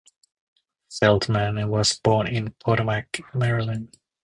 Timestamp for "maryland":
3.35-3.99